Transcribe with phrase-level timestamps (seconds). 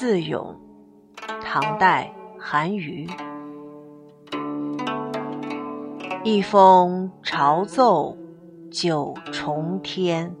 [0.00, 0.58] 自咏，
[1.42, 3.06] 唐代韩愈。
[6.24, 8.16] 一封朝奏
[8.70, 10.34] 九重天，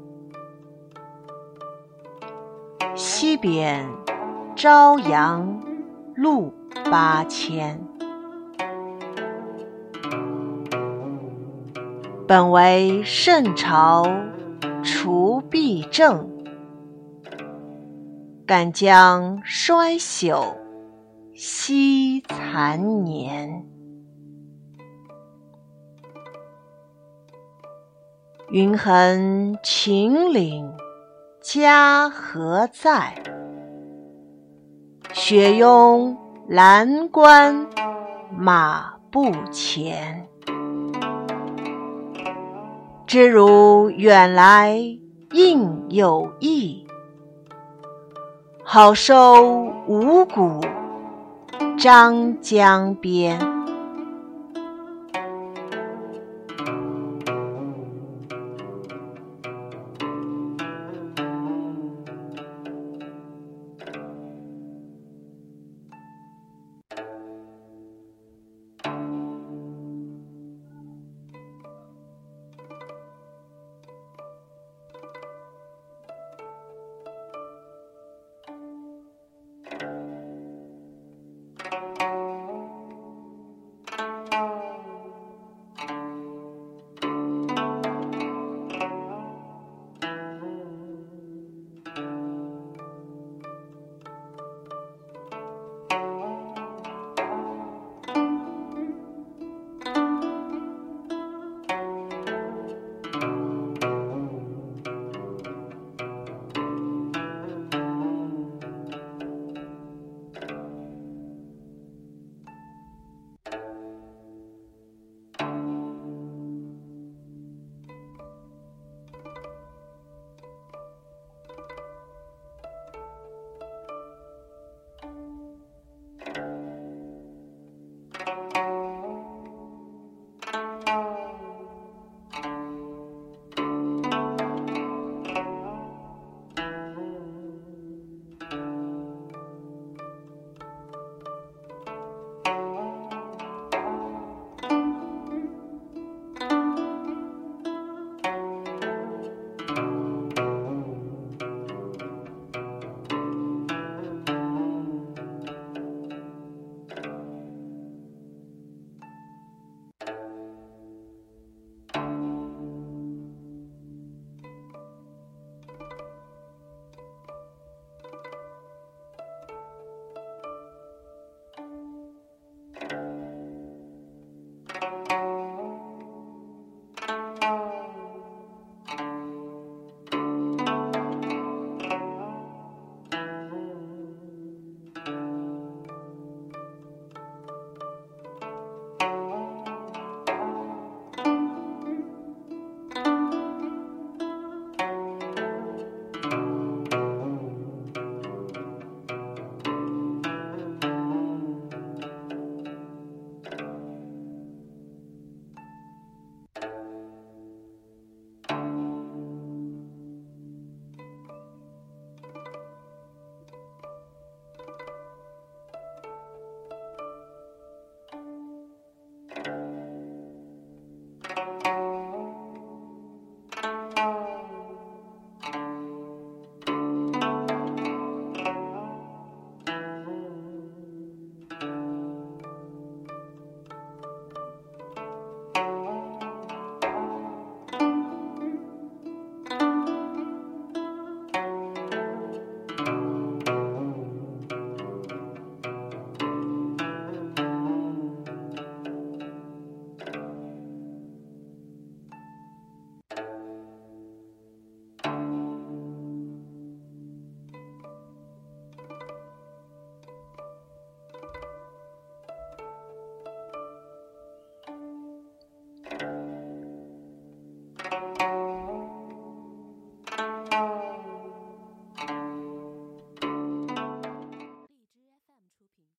[2.94, 3.86] 西边
[4.56, 5.60] 朝阳
[6.16, 6.54] 路
[6.90, 7.78] 八千。
[12.26, 14.06] 本为圣朝
[14.82, 16.30] 除弊政，
[18.50, 20.56] 敢将衰朽
[21.36, 23.64] 惜残年。
[28.50, 30.68] 云横秦岭
[31.40, 33.14] 家何在？
[35.12, 37.68] 雪拥蓝关
[38.32, 40.26] 马不前。
[43.06, 44.76] 知汝远来
[45.34, 46.84] 应有意，
[48.72, 50.60] 好收五谷
[51.76, 53.59] 张江边。